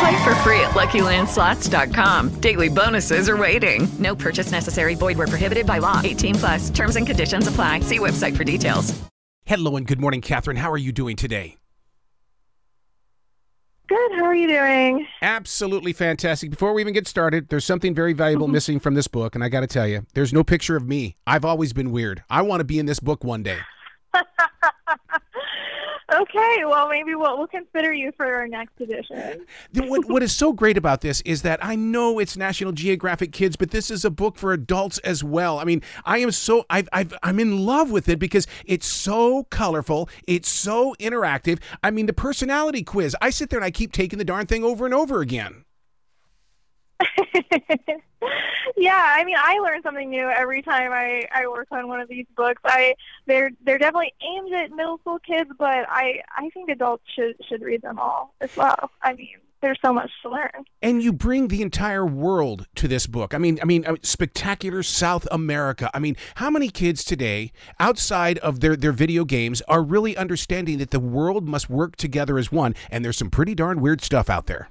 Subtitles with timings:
[0.00, 2.40] Play for free at LuckyLandSlots.com.
[2.40, 3.86] Daily bonuses are waiting.
[3.98, 4.94] No purchase necessary.
[4.94, 6.00] Void were prohibited by law.
[6.02, 6.70] 18 plus.
[6.70, 7.80] Terms and conditions apply.
[7.80, 8.98] See website for details.
[9.46, 10.56] Hello and good morning, Catherine.
[10.56, 11.58] How are you doing today?
[13.86, 14.12] Good.
[14.12, 15.06] How are you doing?
[15.20, 16.48] Absolutely fantastic.
[16.48, 18.54] Before we even get started, there's something very valuable mm-hmm.
[18.54, 21.16] missing from this book, and I got to tell you, there's no picture of me.
[21.26, 22.24] I've always been weird.
[22.30, 23.58] I want to be in this book one day.
[26.34, 29.46] Okay, well, maybe we'll, we'll consider you for our next edition.
[29.72, 33.54] what, what is so great about this is that I know it's National Geographic Kids,
[33.54, 35.60] but this is a book for adults as well.
[35.60, 39.44] I mean, I am so I've, I've I'm in love with it because it's so
[39.44, 41.60] colorful, it's so interactive.
[41.84, 43.16] I mean, the personality quiz.
[43.22, 45.63] I sit there and I keep taking the darn thing over and over again.
[48.76, 52.08] yeah, I mean, I learn something new every time I I work on one of
[52.08, 52.60] these books.
[52.64, 52.94] I
[53.26, 57.62] they're they're definitely aimed at middle school kids, but I I think adults should should
[57.62, 58.90] read them all as well.
[59.02, 60.64] I mean, there's so much to learn.
[60.82, 63.34] And you bring the entire world to this book.
[63.34, 65.90] I mean, I mean, uh, spectacular South America.
[65.94, 67.50] I mean, how many kids today,
[67.80, 72.38] outside of their their video games, are really understanding that the world must work together
[72.38, 72.74] as one?
[72.90, 74.68] And there's some pretty darn weird stuff out there.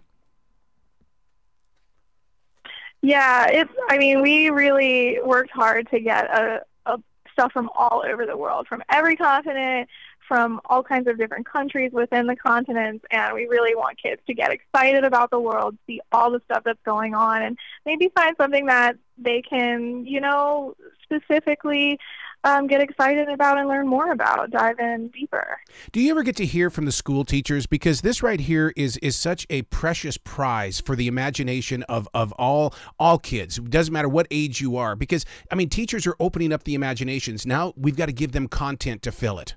[3.03, 3.71] Yeah, it's.
[3.89, 6.97] I mean, we really worked hard to get a, a
[7.33, 9.89] stuff from all over the world, from every continent,
[10.25, 14.33] from all kinds of different countries within the continents, and we really want kids to
[14.33, 18.37] get excited about the world, see all the stuff that's going on, and maybe find
[18.37, 21.99] something that they can, you know, specifically
[22.43, 25.59] um, get excited about and learn more about, dive in deeper.
[25.91, 27.65] Do you ever get to hear from the school teachers?
[27.65, 32.31] Because this right here is is such a precious prize for the imagination of of
[32.33, 33.57] all all kids.
[33.57, 34.95] It doesn't matter what age you are.
[34.95, 37.45] Because I mean, teachers are opening up the imaginations.
[37.45, 39.55] Now we've got to give them content to fill it.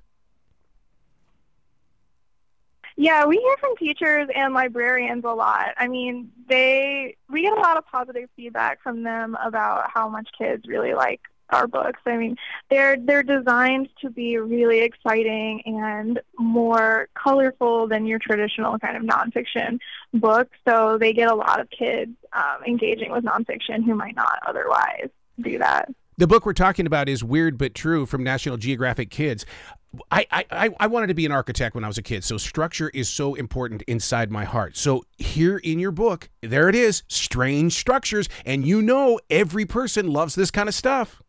[2.99, 5.67] Yeah, we hear from teachers and librarians a lot.
[5.77, 10.29] I mean, they we get a lot of positive feedback from them about how much
[10.37, 11.99] kids really like our books.
[12.05, 12.35] I mean,
[12.69, 19.03] they're they're designed to be really exciting and more colorful than your traditional kind of
[19.03, 19.79] nonfiction
[20.13, 20.49] book.
[20.67, 25.09] So they get a lot of kids um, engaging with nonfiction who might not otherwise
[25.41, 25.89] do that.
[26.17, 29.45] The book we're talking about is Weird But True from National Geographic Kids.
[30.11, 32.89] I, I, I wanted to be an architect when I was a kid, so structure
[32.93, 34.75] is so important inside my heart.
[34.77, 40.11] So here in your book, there it is, strange structures, and you know every person
[40.11, 41.21] loves this kind of stuff.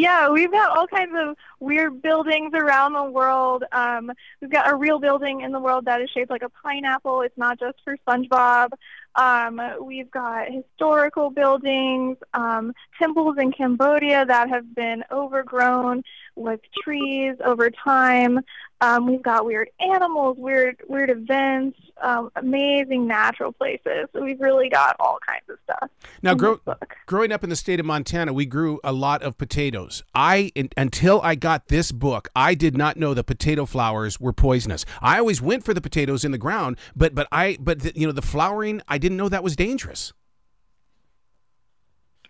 [0.00, 3.64] Yeah, we've got all kinds of weird buildings around the world.
[3.70, 7.20] Um, we've got a real building in the world that is shaped like a pineapple.
[7.20, 8.70] It's not just for SpongeBob.
[9.14, 16.02] Um, we've got historical buildings, um, temples in Cambodia that have been overgrown
[16.36, 18.40] with trees over time.
[18.82, 24.08] Um, we've got weird animals, weird weird events, um, amazing natural places.
[24.12, 25.90] So we've really got all kinds of stuff.
[26.22, 26.60] Now, grow,
[27.06, 30.02] growing up in the state of Montana, we grew a lot of potatoes.
[30.14, 34.32] I in, until I got this book, I did not know the potato flowers were
[34.32, 34.86] poisonous.
[35.02, 38.06] I always went for the potatoes in the ground, but but I but the, you
[38.06, 40.14] know the flowering, I didn't know that was dangerous.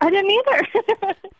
[0.00, 1.14] I didn't either.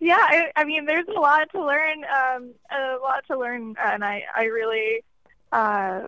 [0.00, 4.04] yeah, I, I mean, there's a lot to learn, um, a lot to learn, and
[4.04, 5.04] I, I really,
[5.52, 6.02] uh,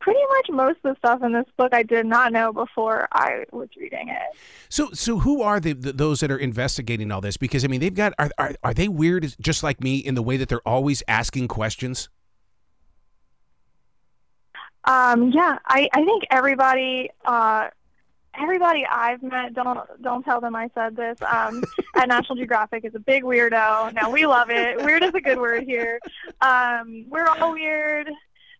[0.00, 3.44] pretty much most of the stuff in this book I did not know before I
[3.50, 4.38] was reading it.
[4.68, 7.36] So, so who are the, the those that are investigating all this?
[7.36, 10.22] Because I mean, they've got are, are are they weird, just like me, in the
[10.22, 12.08] way that they're always asking questions?
[14.84, 17.68] Um, yeah, I, I think everybody uh,
[18.40, 21.18] everybody I've met, don't don't tell them I said this.
[21.22, 21.64] Um,
[21.96, 23.92] at National Geographic is a big weirdo.
[23.94, 24.82] Now we love it.
[24.82, 26.00] Weird is a good word here.
[26.40, 28.08] Um, we're all weird.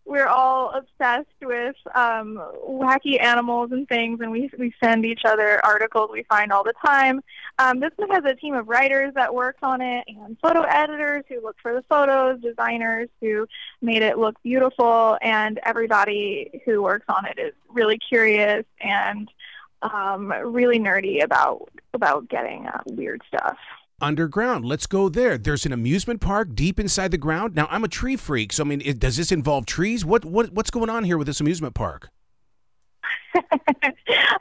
[0.05, 5.63] we're all obsessed with um, wacky animals and things, and we we send each other
[5.65, 7.21] articles we find all the time.
[7.59, 11.23] Um, this book has a team of writers that works on it, and photo editors
[11.29, 13.47] who look for the photos, designers who
[13.81, 19.29] made it look beautiful, and everybody who works on it is really curious and
[19.91, 23.57] um, really nerdy about about getting uh, weird stuff
[24.03, 24.65] underground.
[24.65, 25.37] Let's go there.
[25.37, 27.55] There's an amusement park deep inside the ground.
[27.55, 30.05] Now, I'm a tree freak, so I mean, it, does this involve trees?
[30.05, 32.09] What what what's going on here with this amusement park?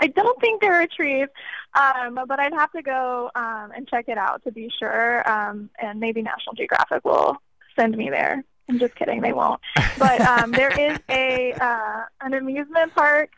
[0.01, 1.29] I don't think there are trees,
[1.75, 5.29] um, but I'd have to go um, and check it out to be sure.
[5.31, 7.37] Um, and maybe National Geographic will
[7.79, 8.45] send me there.
[8.69, 9.61] I'm just kidding, they won't.
[9.99, 13.31] But um, there is a uh, an amusement park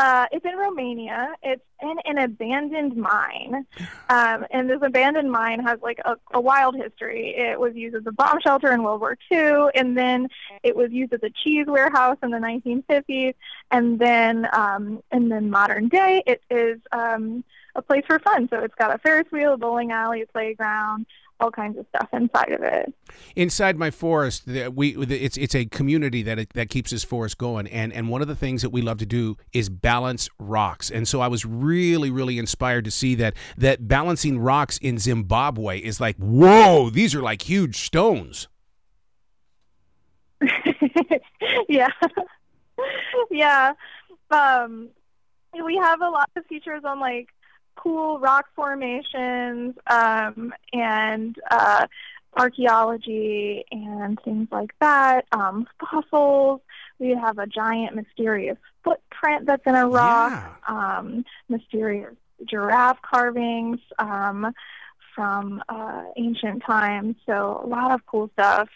[0.00, 1.34] uh, it's in Romania.
[1.42, 3.66] It's in an abandoned mine,
[4.08, 7.34] um, and this abandoned mine has like a, a wild history.
[7.36, 10.28] It was used as a bomb shelter in World War II, and then
[10.62, 13.34] it was used as a cheese warehouse in the 1950s,
[13.70, 17.44] and then um, and then modern day it is um,
[17.74, 18.48] a place for fun.
[18.48, 21.04] So it's got a Ferris wheel, a bowling alley, a playground,
[21.40, 22.92] all kinds of stuff inside of it.
[23.34, 27.92] Inside my forest, we it's it's a community that that keeps this forest going, and
[27.92, 30.90] and one of the things that we love to do is balance rocks.
[30.90, 35.78] And so I was really really inspired to see that that balancing rocks in Zimbabwe
[35.78, 38.48] is like whoa, these are like huge stones.
[41.68, 41.88] yeah,
[43.30, 43.72] yeah.
[44.30, 44.88] Um,
[45.64, 47.28] we have a lot of features on like
[47.76, 51.86] cool rock formations um, and uh,
[52.36, 56.60] archaeology and things like that, um, fossils.
[56.98, 60.98] We have a giant mysterious footprint that's in a rock, yeah.
[60.98, 62.14] um, mysterious
[62.44, 64.52] giraffe carvings um,
[65.14, 67.16] from uh, ancient times.
[67.26, 68.68] So a lot of cool stuff.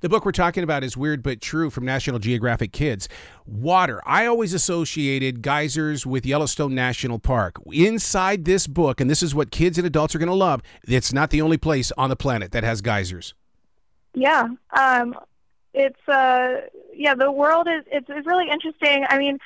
[0.00, 3.08] The book we're talking about is Weird But True from National Geographic Kids.
[3.46, 4.00] Water.
[4.04, 7.56] I always associated geysers with Yellowstone National Park.
[7.72, 11.12] Inside this book, and this is what kids and adults are going to love, it's
[11.12, 13.34] not the only place on the planet that has geysers.
[14.14, 14.48] Yeah.
[14.76, 15.14] Um,
[15.74, 16.62] it's, uh,
[16.94, 19.04] yeah, the world is, it's, it's really interesting.
[19.08, 19.38] I mean,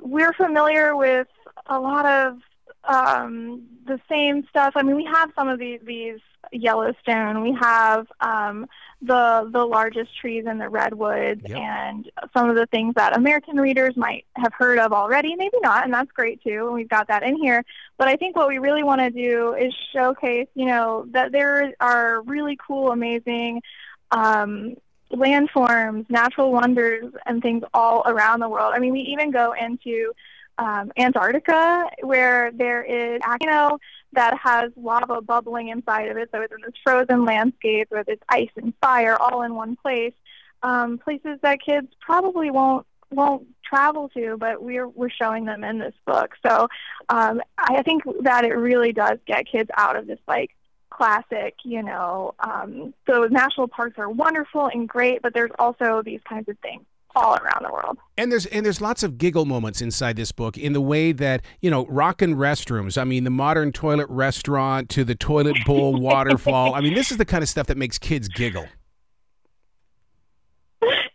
[0.00, 1.26] we're familiar with
[1.66, 2.38] a lot of
[2.84, 4.74] um, the same stuff.
[4.76, 6.20] I mean, we have some of these, these
[6.52, 7.42] Yellowstone.
[7.42, 8.66] We have um,
[9.02, 11.58] the the largest trees in the redwoods, yep.
[11.58, 15.84] and some of the things that American readers might have heard of already, maybe not,
[15.84, 16.66] and that's great too.
[16.66, 17.64] And we've got that in here.
[17.96, 21.74] But I think what we really want to do is showcase, you know, that there
[21.80, 23.62] are really cool, amazing.
[24.10, 24.76] Um,
[25.12, 28.72] landforms, natural wonders, and things all around the world.
[28.74, 30.12] I mean, we even go into
[30.58, 33.78] um, Antarctica, where there is volcano
[34.12, 36.30] that has lava bubbling inside of it.
[36.32, 40.14] So it's in this frozen landscape with its ice and fire all in one place.
[40.62, 45.78] Um, places that kids probably won't won't travel to, but we're we're showing them in
[45.78, 46.34] this book.
[46.44, 46.68] So
[47.08, 50.50] um, I think that it really does get kids out of this like
[50.90, 52.34] classic, you know.
[52.40, 56.84] Um, so national parks are wonderful and great, but there's also these kinds of things
[57.16, 57.98] all around the world.
[58.16, 61.42] And there's and there's lots of giggle moments inside this book in the way that
[61.60, 63.00] you know rockin' restrooms.
[63.00, 66.74] I mean, the modern toilet restaurant to the toilet bowl waterfall.
[66.74, 68.66] I mean, this is the kind of stuff that makes kids giggle.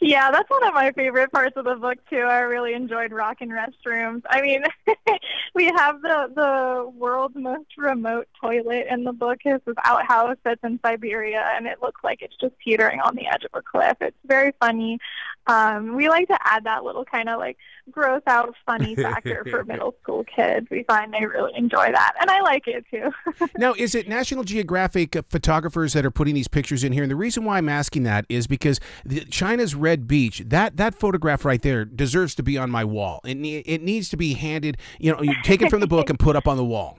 [0.04, 2.18] Yeah, that's one of my favorite parts of the book too.
[2.18, 4.22] I really enjoyed rockin' restrooms.
[4.30, 4.64] I mean,
[5.56, 9.40] we have the the world's most remote toilet in the book.
[9.46, 13.28] It's this outhouse that's in Siberia, and it looks like it's just teetering on the
[13.28, 13.96] edge of a cliff.
[14.02, 15.00] It's very funny.
[15.48, 17.58] Um, we like to add that little kind of like
[17.92, 20.68] gross out funny factor for middle school kids.
[20.70, 23.10] We find they really enjoy that, and I like it too.
[23.58, 27.04] now, is it National Geographic photographers that are putting these pictures in here?
[27.04, 30.96] And the reason why I'm asking that is because the, China's Red Beach, that that
[30.96, 33.22] photograph right there deserves to be on my wall.
[33.24, 36.18] It it needs to be handed, you know, you take it from the book and
[36.18, 36.98] put up on the wall.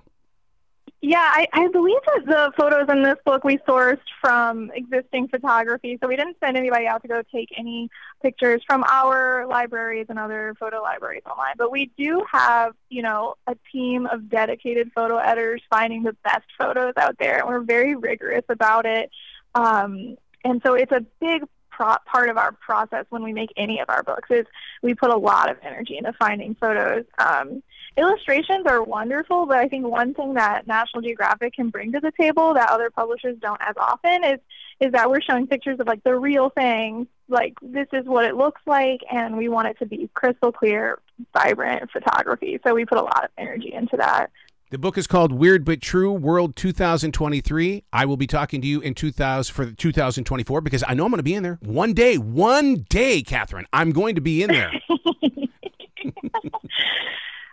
[1.01, 5.99] Yeah, I, I believe that the photos in this book we sourced from existing photography,
[6.01, 7.91] so we didn't send anybody out to go take any
[8.23, 11.55] pictures from our libraries and other photo libraries online.
[11.59, 16.47] But we do have, you know, a team of dedicated photo editors finding the best
[16.57, 19.11] photos out there, and we're very rigorous about it.
[19.57, 21.43] Um, and so it's a big
[21.75, 24.47] pro- part of our process when we make any of our books is
[24.83, 27.05] we put a lot of energy into finding photos.
[27.19, 27.63] Um,
[27.97, 32.13] illustrations are wonderful, but I think one thing that National Geographic can bring to the
[32.19, 34.41] table that other publishers don't as often is
[34.81, 38.35] is that we're showing pictures of like the real thing, like this is what it
[38.35, 40.99] looks like, and we want it to be crystal clear,
[41.33, 42.59] vibrant photography.
[42.67, 44.31] So we put a lot of energy into that.
[44.75, 47.85] The book is called Weird But True World 2023.
[47.93, 51.19] I will be talking to you in 2000 for 2024 because I know I'm going
[51.21, 52.19] to be in there one day.
[52.19, 54.73] One day, Catherine, I'm going to be in there.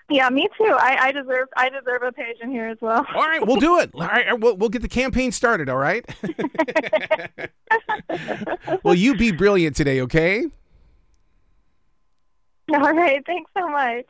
[0.09, 0.75] Yeah, me too.
[0.77, 3.05] I, I deserve I deserve a page in here as well.
[3.15, 3.91] All right, we'll do it.
[3.93, 5.69] All right, we'll, we'll get the campaign started.
[5.69, 6.03] All right.
[8.83, 10.47] well, you be brilliant today, okay?
[12.73, 13.25] All right.
[13.25, 14.05] Thanks so much.